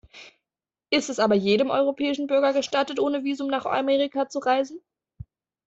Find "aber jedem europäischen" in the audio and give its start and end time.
1.19-2.25